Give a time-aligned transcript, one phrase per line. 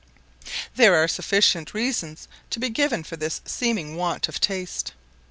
[0.77, 4.93] There are several sufficient reasons to be given for this seeming want of taste.